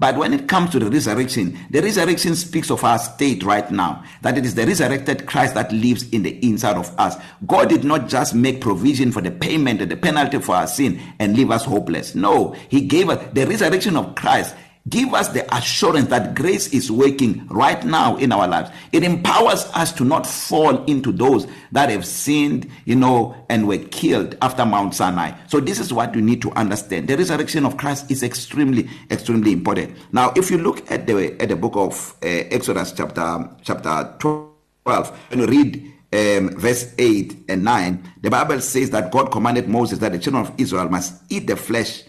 But 0.00 0.16
when 0.16 0.32
it 0.32 0.48
comes 0.48 0.70
to 0.70 0.78
the 0.78 0.90
resurrection, 0.90 1.58
the 1.68 1.82
resurrection 1.82 2.34
speaks 2.34 2.70
of 2.70 2.82
our 2.82 2.98
state 2.98 3.44
right 3.44 3.70
now. 3.70 4.02
That 4.22 4.38
it 4.38 4.46
is 4.46 4.54
the 4.54 4.66
resurrected 4.66 5.26
Christ 5.26 5.54
that 5.54 5.70
lives 5.72 6.08
in 6.08 6.22
the 6.22 6.42
inside 6.44 6.76
of 6.76 6.98
us. 6.98 7.16
God 7.46 7.68
did 7.68 7.84
not 7.84 8.08
just 8.08 8.34
make 8.34 8.62
provision 8.62 9.12
for 9.12 9.20
the 9.20 9.30
payment 9.30 9.82
and 9.82 9.90
the 9.90 9.98
penalty 9.98 10.40
for 10.40 10.56
our 10.56 10.66
sin 10.66 10.98
and 11.18 11.36
leave 11.36 11.50
us 11.50 11.66
hopeless. 11.66 12.14
No, 12.14 12.56
He 12.70 12.80
gave 12.80 13.10
us 13.10 13.22
the 13.34 13.46
resurrection 13.46 13.94
of 13.94 14.14
Christ 14.14 14.54
give 14.88 15.12
us 15.14 15.28
the 15.28 15.54
assurance 15.54 16.08
that 16.08 16.34
grace 16.34 16.68
is 16.68 16.90
working 16.90 17.46
right 17.48 17.84
now 17.84 18.16
in 18.16 18.32
our 18.32 18.48
lives. 18.48 18.70
It 18.92 19.04
empowers 19.04 19.64
us 19.74 19.92
to 19.92 20.04
not 20.04 20.26
fall 20.26 20.84
into 20.84 21.12
those 21.12 21.46
that 21.72 21.90
have 21.90 22.06
sinned 22.06 22.68
you 22.84 22.96
know 22.96 23.36
and 23.48 23.68
were 23.68 23.78
killed 23.78 24.36
after 24.42 24.64
mount 24.64 24.94
sinai. 24.94 25.32
So 25.48 25.60
this 25.60 25.78
is 25.78 25.92
what 25.92 26.14
you 26.14 26.22
need 26.22 26.42
to 26.42 26.52
understand. 26.52 27.08
The 27.08 27.16
resurrection 27.16 27.66
of 27.66 27.76
christ 27.76 28.10
is 28.10 28.22
extremely 28.22 28.88
extremely 29.10 29.52
important. 29.52 29.96
Now 30.12 30.32
if 30.36 30.50
you 30.50 30.58
look 30.58 30.90
at 30.90 31.06
the 31.06 31.40
at 31.40 31.48
the 31.48 31.56
book 31.56 31.76
of 31.76 32.14
uh, 32.22 32.26
exodus 32.26 32.92
chapter 32.92 33.48
chapter 33.62 34.14
12 34.18 35.18
and 35.30 35.40
you 35.40 35.46
read 35.46 35.92
um, 36.12 36.50
verse 36.56 36.92
8 36.98 37.44
and 37.48 37.62
9 37.62 38.14
the 38.20 38.30
bible 38.30 38.60
says 38.60 38.90
that 38.90 39.12
god 39.12 39.30
commanded 39.30 39.68
moses 39.68 40.00
that 40.00 40.10
the 40.10 40.18
children 40.18 40.44
of 40.44 40.52
israel 40.58 40.88
must 40.88 41.22
eat 41.28 41.46
the 41.46 41.54
flesh 41.54 42.02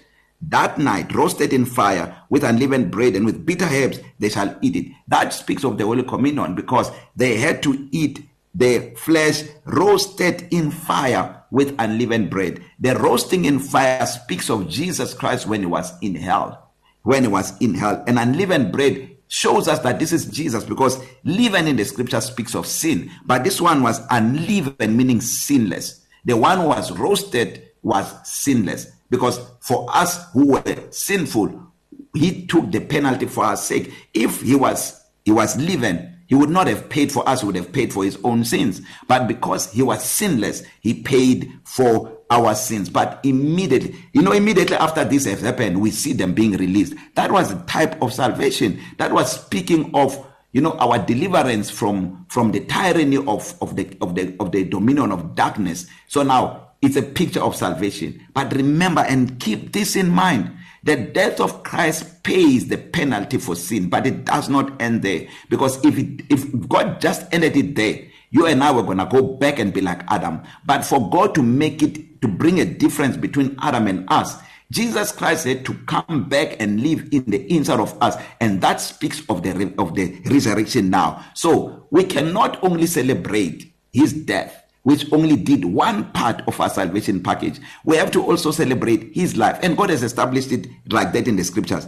that 0.49 0.77
night 0.77 1.13
roasted 1.13 1.53
in 1.53 1.65
fire 1.65 2.15
with 2.29 2.43
unleavened 2.43 2.91
bread 2.91 3.15
and 3.15 3.25
with 3.25 3.45
bitter 3.45 3.65
herbs 3.65 3.99
they 4.19 4.29
shall 4.29 4.57
eat 4.61 4.75
it. 4.75 4.87
That 5.07 5.33
speaks 5.33 5.63
of 5.63 5.77
the 5.77 5.85
holy 5.85 6.03
communion 6.03 6.55
because 6.55 6.91
they 7.15 7.37
had 7.37 7.61
to 7.63 7.87
eat 7.91 8.25
the 8.53 8.93
flesh 8.97 9.43
roasted 9.65 10.47
in 10.51 10.71
fire 10.71 11.43
with 11.51 11.75
unleavened 11.79 12.29
bread. 12.29 12.63
The 12.79 12.95
roasting 12.95 13.45
in 13.45 13.59
fire 13.59 14.05
speaks 14.05 14.49
of 14.49 14.67
Jesus 14.67 15.13
Christ 15.13 15.47
when 15.47 15.61
he 15.61 15.67
was 15.67 15.93
in 16.01 16.15
hell. 16.15 16.71
When 17.03 17.23
he 17.23 17.29
was 17.29 17.57
in 17.59 17.75
hell. 17.75 18.03
And 18.07 18.19
unleavened 18.19 18.71
bread 18.71 19.17
shows 19.27 19.67
us 19.67 19.79
that 19.79 19.99
this 19.99 20.11
is 20.11 20.25
Jesus 20.25 20.63
because 20.63 21.01
leaven 21.23 21.67
in 21.67 21.77
the 21.77 21.85
scripture 21.85 22.19
speaks 22.19 22.55
of 22.55 22.67
sin. 22.67 23.09
But 23.25 23.43
this 23.43 23.61
one 23.61 23.81
was 23.81 24.01
unleavened 24.09 24.97
meaning 24.97 25.21
sinless. 25.21 26.05
The 26.25 26.35
one 26.35 26.59
who 26.59 26.67
was 26.67 26.91
roasted 26.91 27.69
was 27.81 28.13
sinless. 28.27 28.87
Because 29.11 29.39
for 29.59 29.85
us 29.93 30.31
who 30.31 30.53
were 30.53 30.63
sinful 30.89 31.71
he 32.15 32.45
took 32.47 32.71
the 32.71 32.79
penalty 32.79 33.27
for 33.27 33.45
our 33.45 33.57
sake. 33.57 33.93
If 34.13 34.41
he 34.41 34.55
was 34.55 34.99
he 35.23 35.31
was 35.31 35.55
living 35.57 36.07
he 36.27 36.35
would 36.35 36.49
not 36.49 36.67
have 36.67 36.89
paid 36.89 37.11
for 37.11 37.27
us 37.27 37.41
he 37.41 37.45
would 37.45 37.57
have 37.57 37.71
paid 37.71 37.93
for 37.93 38.03
his 38.03 38.17
own 38.23 38.43
sins. 38.43 38.81
But 39.07 39.27
because 39.27 39.71
he 39.71 39.83
was 39.83 40.03
sinless 40.03 40.63
he 40.79 40.95
paid 40.95 41.51
for 41.63 42.17
our 42.29 42.55
sins. 42.55 42.89
But 42.89 43.19
immediately 43.23 43.95
you 44.13 44.21
know 44.21 44.31
immediately 44.31 44.77
after 44.77 45.03
this 45.03 45.25
has 45.25 45.41
happened 45.41 45.79
we 45.79 45.91
see 45.91 46.13
them 46.13 46.33
being 46.33 46.53
released. 46.53 46.95
That 47.15 47.31
was 47.31 47.51
a 47.51 47.61
type 47.63 48.01
of 48.01 48.13
salvation. 48.13 48.79
That 48.97 49.11
was 49.11 49.41
speaking 49.43 49.91
of 49.93 50.25
you 50.53 50.61
know 50.61 50.73
our 50.73 50.99
deliverance 50.99 51.69
from 51.69 52.25
from 52.29 52.51
the 52.51 52.61
tyranny 52.61 53.17
of 53.17 53.55
of 53.61 53.75
the 53.75 53.95
of 54.01 54.15
the 54.15 54.35
of 54.39 54.51
the 54.51 54.63
dominion 54.63 55.11
of 55.11 55.35
darkness. 55.35 55.87
So 56.07 56.23
now 56.23 56.60
it's 56.81 56.95
a 56.95 57.01
picture 57.01 57.41
of 57.41 57.55
salvation. 57.55 58.25
But 58.33 58.53
remember 58.53 59.01
and 59.01 59.39
keep 59.39 59.73
this 59.73 59.95
in 59.95 60.09
mind 60.09 60.51
the 60.83 60.95
death 60.95 61.39
of 61.39 61.61
Christ 61.61 62.23
pays 62.23 62.67
the 62.67 62.77
penalty 62.77 63.37
for 63.37 63.55
sin 63.55 63.87
but 63.87 64.07
it 64.07 64.25
does 64.25 64.49
not 64.49 64.81
end 64.81 65.03
there. 65.03 65.27
Because 65.49 65.83
if 65.85 65.97
it, 65.97 66.25
if 66.29 66.67
God 66.67 66.99
just 66.99 67.31
ended 67.31 67.55
it 67.55 67.75
there 67.75 68.07
you 68.31 68.45
and 68.47 68.63
I 68.63 68.71
were 68.71 68.83
going 68.83 68.97
to 68.97 69.05
go 69.05 69.21
back 69.21 69.59
and 69.59 69.73
be 69.73 69.81
like 69.81 70.09
Adam. 70.09 70.41
But 70.65 70.85
for 70.85 71.09
God 71.09 71.35
to 71.35 71.43
make 71.43 71.83
it 71.83 72.21
to 72.21 72.27
bring 72.27 72.59
a 72.59 72.65
difference 72.65 73.17
between 73.17 73.57
Adam 73.61 73.87
and 73.87 74.05
us 74.09 74.37
Jesus 74.71 75.11
Christ 75.11 75.45
had 75.45 75.65
to 75.65 75.73
come 75.85 76.29
back 76.29 76.55
and 76.61 76.81
live 76.81 77.09
in 77.11 77.25
the 77.25 77.45
inside 77.53 77.81
of 77.81 78.01
us. 78.01 78.15
And 78.39 78.61
that 78.61 78.79
speaks 78.79 79.21
of 79.29 79.43
the 79.43 79.73
of 79.77 79.95
the 79.95 80.21
resurrection 80.25 80.89
now. 80.89 81.23
So 81.33 81.87
we 81.91 82.05
cannot 82.05 82.63
only 82.63 82.87
celebrate 82.87 83.73
his 83.91 84.13
death. 84.13 84.60
Which 84.83 85.11
only 85.11 85.35
did 85.35 85.65
one 85.65 86.11
part 86.11 86.41
of 86.47 86.59
our 86.59 86.69
salvation 86.69 87.21
package. 87.21 87.59
We 87.85 87.97
have 87.97 88.11
to 88.11 88.23
also 88.23 88.51
celebrate 88.51 89.13
his 89.15 89.37
life. 89.37 89.59
And 89.61 89.77
God 89.77 89.89
has 89.89 90.03
established 90.03 90.51
it 90.51 90.67
like 90.89 91.13
that 91.13 91.27
in 91.27 91.35
the 91.35 91.43
scriptures. 91.43 91.87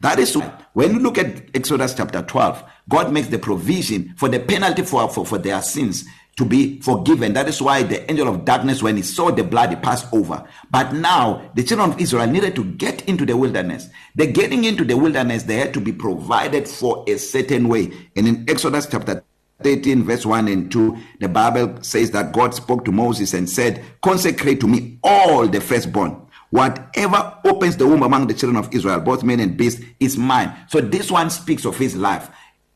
That 0.00 0.18
is 0.18 0.36
why 0.36 0.52
when 0.74 0.92
you 0.92 0.98
look 0.98 1.16
at 1.16 1.56
Exodus 1.56 1.94
chapter 1.94 2.20
12 2.20 2.62
God 2.88 3.12
makes 3.12 3.28
the 3.28 3.38
provision 3.38 4.14
for 4.16 4.28
the 4.28 4.38
penalty 4.38 4.82
for 4.82 5.08
for, 5.08 5.24
for 5.24 5.38
their 5.38 5.62
sins 5.62 6.04
to 6.36 6.44
be 6.44 6.78
forgiven. 6.80 7.32
That 7.32 7.48
is 7.48 7.62
why 7.62 7.82
the 7.82 8.08
angel 8.10 8.28
of 8.28 8.44
darkness 8.44 8.82
when 8.82 8.96
he 8.96 9.02
saw 9.02 9.30
the 9.30 9.42
blood 9.42 9.70
he 9.70 9.76
passed 9.76 10.12
over. 10.12 10.46
But 10.70 10.92
now 10.92 11.50
the 11.54 11.64
children 11.64 11.92
of 11.92 12.00
Israel 12.00 12.26
needed 12.26 12.54
to 12.56 12.64
get 12.64 13.08
into 13.08 13.24
the 13.24 13.36
wilderness. 13.36 13.88
The 14.16 14.26
getting 14.26 14.64
into 14.64 14.84
the 14.84 14.98
wilderness 14.98 15.44
they 15.44 15.56
had 15.56 15.72
to 15.74 15.80
be 15.80 15.92
provided 15.92 16.68
for 16.68 17.04
a 17.08 17.16
certain 17.16 17.68
way. 17.68 17.90
And 18.16 18.28
in 18.28 18.44
Exodus 18.50 18.86
chapter 18.86 19.24
13 19.62 20.04
verse 20.04 20.26
1 20.26 20.48
and 20.48 20.70
2 20.70 20.96
the 21.20 21.28
bible 21.28 21.78
says 21.82 22.10
that 22.10 22.32
god 22.32 22.54
spoke 22.54 22.84
to 22.84 22.92
moses 22.92 23.32
and 23.32 23.48
said 23.48 23.82
consecrate 24.02 24.60
to 24.60 24.66
me 24.66 24.98
all 25.02 25.46
the 25.46 25.60
firstborn. 25.60 26.22
Whatever 26.50 27.38
opens 27.44 27.76
the 27.76 27.86
womb 27.86 28.02
among 28.02 28.26
the 28.26 28.34
children 28.34 28.56
of 28.56 28.72
israel 28.74 29.00
both 29.00 29.22
men 29.24 29.40
and 29.40 29.56
beasts 29.56 29.82
is 29.98 30.16
mine. 30.16 30.54
So 30.68 30.80
this 30.80 31.10
one 31.10 31.30
speaks 31.30 31.64
of 31.64 31.76
his 31.76 31.96
life. 31.96 32.30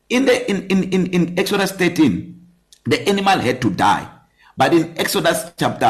In 0.09 0.25
the 0.25 0.49
in 0.49 0.67
in 0.67 0.83
in, 0.91 1.07
in 1.07 1.39
exodus 1.39 1.71
13 1.71 2.47
the 2.85 3.07
animal 3.07 3.39
had 3.39 3.61
to 3.61 3.69
die. 3.69 4.09
But 4.57 4.73
in 4.73 4.97
exodus 4.97 5.51
chapter 5.57 5.85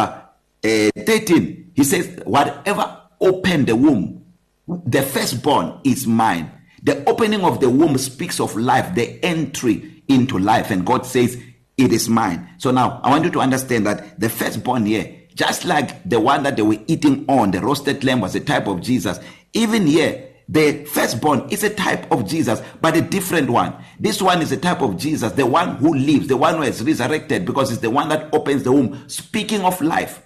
uh, 0.63 0.89
13 0.95 1.71
he 1.75 1.83
says 1.83 2.19
whatever 2.25 3.01
opened 3.19 3.67
the 3.67 3.75
womb 3.75 4.23
the 4.67 5.01
firstborn 5.01 5.79
is 5.83 6.05
mine. 6.07 6.51
The 6.83 7.07
opening 7.09 7.41
of 7.41 7.59
the 7.59 7.69
womb 7.69 7.97
speaks 7.97 8.39
of 8.39 8.55
life 8.55 8.95
the 8.95 9.23
entry 9.23 10.00
into 10.13 10.37
life 10.37 10.71
and 10.71 10.85
God 10.85 11.05
says 11.05 11.41
it 11.77 11.91
is 11.91 12.09
mine. 12.09 12.47
So 12.57 12.71
now 12.71 12.99
I 13.03 13.09
want 13.09 13.25
you 13.25 13.31
to 13.31 13.39
understand 13.39 13.85
that 13.87 14.19
the 14.19 14.29
firstborn 14.29 14.85
here 14.85 15.17
just 15.33 15.63
like 15.63 16.07
the 16.07 16.19
one 16.19 16.43
that 16.43 16.57
they 16.57 16.61
were 16.61 16.77
eating 16.87 17.25
on 17.29 17.51
the 17.51 17.61
roasted 17.61 18.03
lamb 18.03 18.19
was 18.19 18.35
a 18.35 18.39
type 18.39 18.67
of 18.67 18.81
Jesus. 18.81 19.19
Even 19.53 19.87
here 19.87 20.27
the 20.49 20.83
firstborn 20.85 21.47
is 21.49 21.63
a 21.63 21.73
type 21.73 22.11
of 22.11 22.27
Jesus 22.27 22.61
but 22.81 22.97
a 22.97 23.01
different 23.01 23.49
one. 23.49 23.73
This 23.99 24.21
one 24.21 24.41
is 24.41 24.51
a 24.51 24.57
type 24.57 24.81
of 24.81 24.97
Jesus 24.97 25.31
the 25.33 25.45
one 25.45 25.77
who 25.77 25.93
lives 25.93 26.27
the 26.27 26.37
one 26.37 26.55
who 26.55 26.61
has 26.61 26.83
resurrected 26.83 27.45
because 27.45 27.71
it's 27.71 27.81
the 27.81 27.89
one 27.89 28.09
that 28.09 28.33
opens 28.33 28.63
the 28.63 28.71
womb 28.71 29.07
speaking 29.07 29.61
of 29.61 29.79
life. 29.81 30.21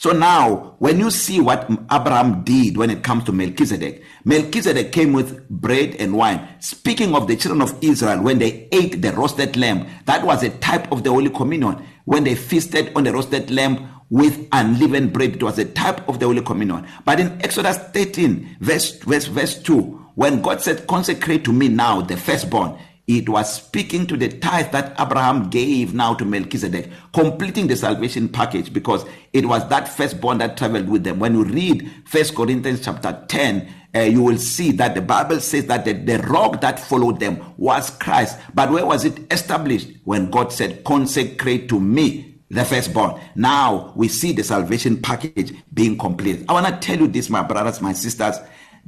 So 0.00 0.12
now, 0.12 0.76
when 0.78 0.98
you 0.98 1.10
see 1.10 1.42
what 1.42 1.70
Abraham 1.92 2.42
did 2.42 2.78
when 2.78 2.88
it 2.88 3.02
comes 3.02 3.24
to 3.24 3.32
Melchizedek, 3.32 4.02
Melchizedek 4.24 4.92
came 4.92 5.12
with 5.12 5.46
bread 5.50 5.94
and 5.98 6.16
wine. 6.16 6.48
Speaking 6.58 7.14
of 7.14 7.28
the 7.28 7.36
children 7.36 7.60
of 7.60 7.76
Israel, 7.84 8.22
when 8.22 8.38
they 8.38 8.66
ate 8.72 9.02
the 9.02 9.12
roasted 9.12 9.58
lamb, 9.58 9.86
that 10.06 10.24
was 10.24 10.42
a 10.42 10.48
type 10.48 10.90
of 10.90 11.04
the 11.04 11.10
Holy 11.10 11.28
Communion. 11.28 11.86
When 12.06 12.24
they 12.24 12.34
feasted 12.34 12.92
on 12.96 13.04
the 13.04 13.12
roasted 13.12 13.50
lamb 13.50 13.90
with 14.08 14.48
unleavened 14.52 15.12
bread, 15.12 15.34
it 15.34 15.42
was 15.42 15.58
a 15.58 15.66
type 15.66 16.08
of 16.08 16.18
the 16.18 16.24
Holy 16.24 16.40
Communion. 16.40 16.86
But 17.04 17.20
in 17.20 17.38
Exodus 17.42 17.76
13, 17.76 18.56
verse, 18.58 18.98
verse, 19.00 19.26
verse 19.26 19.62
2, 19.62 19.82
when 20.14 20.40
God 20.40 20.62
said, 20.62 20.86
Consecrate 20.86 21.44
to 21.44 21.52
me 21.52 21.68
now 21.68 22.00
the 22.00 22.16
firstborn, 22.16 22.78
it 23.18 23.28
was 23.28 23.52
speaking 23.52 24.06
to 24.06 24.16
the 24.16 24.28
tithe 24.28 24.70
that 24.70 24.94
Abraham 25.00 25.50
gave 25.50 25.94
now 25.94 26.14
to 26.14 26.24
Melchizedek 26.24 26.90
completing 27.12 27.66
the 27.66 27.76
salvation 27.76 28.28
package 28.28 28.72
because 28.72 29.04
it 29.32 29.46
was 29.46 29.68
that 29.68 29.88
firstborn 29.88 30.38
that 30.38 30.56
traveled 30.56 30.88
with 30.88 31.02
them. 31.02 31.18
When 31.18 31.34
you 31.34 31.44
read 31.44 31.90
First 32.04 32.36
Corinthians 32.36 32.84
chapter 32.84 33.24
10 33.28 33.74
uh, 33.92 34.00
you 34.00 34.22
will 34.22 34.38
see 34.38 34.70
that 34.70 34.94
the 34.94 35.00
Bible 35.00 35.40
says 35.40 35.66
that 35.66 35.84
the, 35.84 35.92
the 35.92 36.18
rock 36.18 36.60
that 36.60 36.78
followed 36.78 37.18
them 37.18 37.42
was 37.56 37.90
Christ. 37.90 38.38
But 38.54 38.70
where 38.70 38.86
was 38.86 39.04
it 39.04 39.32
established? 39.32 39.88
When 40.04 40.30
God 40.30 40.52
said 40.52 40.84
consecrate 40.84 41.68
to 41.70 41.80
me 41.80 42.40
the 42.50 42.64
firstborn. 42.64 43.20
Now 43.34 43.92
we 43.96 44.06
see 44.06 44.32
the 44.32 44.44
salvation 44.44 45.02
package 45.02 45.52
being 45.74 45.98
complete. 45.98 46.44
I 46.48 46.52
want 46.52 46.66
to 46.66 46.76
tell 46.78 46.98
you 46.98 47.08
this 47.08 47.28
my 47.28 47.42
brothers 47.42 47.80
my 47.80 47.92
sisters. 47.92 48.36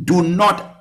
Do 0.04 0.22
not 0.22 0.72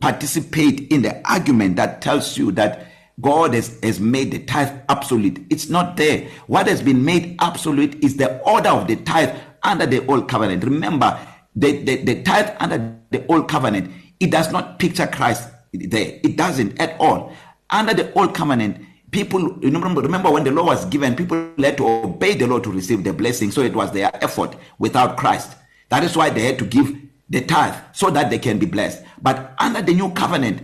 participate 0.00 0.92
in 0.92 1.02
the 1.02 1.26
argument 1.30 1.76
that 1.76 2.02
tells 2.02 2.36
you 2.36 2.50
that 2.52 2.89
God 3.20 3.54
has, 3.54 3.78
has 3.82 4.00
made 4.00 4.30
the 4.30 4.38
tithe 4.40 4.72
absolute. 4.88 5.44
It's 5.50 5.68
not 5.68 5.96
there. 5.96 6.28
What 6.46 6.66
has 6.68 6.82
been 6.82 7.04
made 7.04 7.36
absolute 7.40 8.02
is 8.02 8.16
the 8.16 8.40
order 8.42 8.70
of 8.70 8.88
the 8.88 8.96
tithe 8.96 9.36
under 9.62 9.86
the 9.86 10.06
old 10.06 10.28
covenant. 10.28 10.64
Remember, 10.64 11.18
the, 11.54 11.82
the, 11.82 12.02
the 12.02 12.22
tithe 12.22 12.56
under 12.60 12.96
the 13.10 13.26
old 13.26 13.48
covenant, 13.48 13.92
it 14.20 14.30
does 14.30 14.50
not 14.52 14.78
picture 14.78 15.06
Christ 15.06 15.48
there. 15.72 16.20
It 16.22 16.36
doesn't 16.36 16.80
at 16.80 16.98
all. 17.00 17.32
Under 17.70 17.94
the 17.94 18.12
old 18.14 18.34
covenant, 18.34 18.84
people 19.10 19.54
remember, 19.56 20.00
remember 20.00 20.30
when 20.30 20.44
the 20.44 20.50
law 20.50 20.64
was 20.64 20.84
given, 20.86 21.16
people 21.16 21.52
had 21.58 21.76
to 21.78 21.86
obey 21.86 22.34
the 22.34 22.46
law 22.46 22.58
to 22.58 22.70
receive 22.70 23.04
the 23.04 23.12
blessing. 23.12 23.50
So 23.50 23.62
it 23.62 23.74
was 23.74 23.92
their 23.92 24.10
effort 24.24 24.56
without 24.78 25.16
Christ. 25.16 25.56
That 25.88 26.04
is 26.04 26.16
why 26.16 26.30
they 26.30 26.42
had 26.42 26.58
to 26.60 26.64
give 26.64 26.96
the 27.28 27.40
tithe 27.42 27.74
so 27.92 28.10
that 28.10 28.30
they 28.30 28.38
can 28.38 28.58
be 28.58 28.66
blessed. 28.66 29.02
But 29.22 29.54
under 29.58 29.82
the 29.82 29.94
new 29.94 30.10
covenant, 30.10 30.62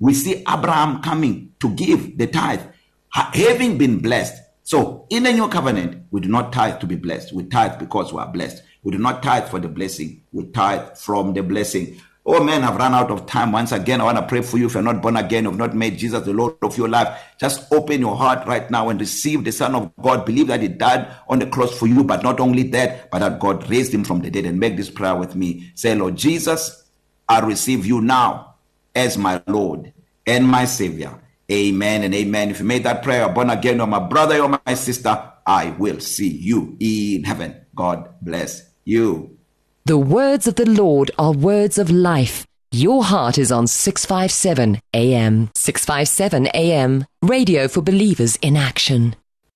we 0.00 0.14
see 0.14 0.44
Abraham 0.48 1.02
coming 1.02 1.52
to 1.60 1.70
give 1.70 2.18
the 2.18 2.26
tithe, 2.26 2.62
having 3.10 3.78
been 3.78 3.98
blessed. 4.00 4.42
So 4.62 5.06
in 5.10 5.24
the 5.24 5.32
new 5.32 5.48
covenant, 5.48 6.04
we 6.10 6.20
do 6.20 6.28
not 6.28 6.52
tithe 6.52 6.80
to 6.80 6.86
be 6.86 6.96
blessed. 6.96 7.32
We 7.32 7.44
tithe 7.44 7.78
because 7.78 8.12
we 8.12 8.18
are 8.18 8.30
blessed. 8.30 8.62
We 8.82 8.92
do 8.92 8.98
not 8.98 9.22
tithe 9.22 9.48
for 9.48 9.60
the 9.60 9.68
blessing. 9.68 10.22
We 10.32 10.46
tithe 10.46 10.96
from 10.96 11.34
the 11.34 11.42
blessing. 11.42 12.00
Oh 12.26 12.42
man, 12.42 12.64
I've 12.64 12.76
run 12.76 12.94
out 12.94 13.10
of 13.10 13.26
time. 13.26 13.52
Once 13.52 13.72
again, 13.72 14.00
I 14.00 14.04
want 14.04 14.16
to 14.16 14.26
pray 14.26 14.40
for 14.40 14.56
you 14.56 14.66
if 14.66 14.72
you're 14.72 14.82
not 14.82 15.02
born 15.02 15.16
again, 15.16 15.44
you've 15.44 15.58
not 15.58 15.74
made 15.74 15.98
Jesus 15.98 16.24
the 16.24 16.32
Lord 16.32 16.54
of 16.62 16.78
your 16.78 16.88
life. 16.88 17.20
Just 17.38 17.70
open 17.70 18.00
your 18.00 18.16
heart 18.16 18.46
right 18.46 18.70
now 18.70 18.88
and 18.88 18.98
receive 18.98 19.44
the 19.44 19.52
Son 19.52 19.74
of 19.74 19.92
God. 20.00 20.24
Believe 20.24 20.46
that 20.46 20.62
He 20.62 20.68
died 20.68 21.06
on 21.28 21.38
the 21.38 21.46
cross 21.46 21.78
for 21.78 21.86
you, 21.86 22.02
but 22.02 22.22
not 22.22 22.40
only 22.40 22.62
that, 22.64 23.10
but 23.10 23.18
that 23.18 23.38
God 23.38 23.68
raised 23.68 23.92
Him 23.92 24.04
from 24.04 24.22
the 24.22 24.30
dead. 24.30 24.46
And 24.46 24.58
make 24.58 24.78
this 24.78 24.88
prayer 24.88 25.14
with 25.14 25.36
me. 25.36 25.70
Say, 25.74 25.94
Lord 25.94 26.16
Jesus, 26.16 26.84
I 27.28 27.40
receive 27.40 27.84
you 27.84 28.00
now 28.00 28.53
as 28.94 29.18
my 29.18 29.42
Lord 29.46 29.92
and 30.26 30.46
my 30.46 30.64
Savior. 30.64 31.20
Amen 31.50 32.02
and 32.02 32.14
amen. 32.14 32.50
If 32.50 32.60
you 32.60 32.64
made 32.64 32.84
that 32.84 33.02
prayer, 33.02 33.28
born 33.28 33.50
again, 33.50 33.80
or 33.80 33.86
my 33.86 33.98
brother 33.98 34.40
or 34.40 34.60
my 34.64 34.74
sister, 34.74 35.32
I 35.46 35.70
will 35.78 36.00
see 36.00 36.28
you 36.28 36.76
in 36.80 37.24
heaven. 37.24 37.54
God 37.74 38.08
bless 38.22 38.70
you. 38.84 39.36
The 39.84 39.98
words 39.98 40.46
of 40.46 40.54
the 40.54 40.68
Lord 40.68 41.10
are 41.18 41.32
words 41.32 41.76
of 41.76 41.90
life. 41.90 42.46
Your 42.72 43.04
heart 43.04 43.36
is 43.36 43.52
on 43.52 43.66
657 43.66 44.80
AM. 44.94 45.50
657 45.54 46.46
AM. 46.54 47.04
Radio 47.22 47.68
for 47.68 47.82
believers 47.82 48.36
in 48.36 48.56
action. 48.56 49.14